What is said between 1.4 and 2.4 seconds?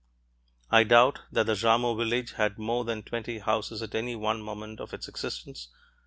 the Jarmo village